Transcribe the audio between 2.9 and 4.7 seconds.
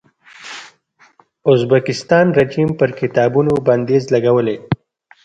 کتابونو بندیز لګولی.